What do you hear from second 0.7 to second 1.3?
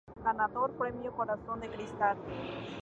Premio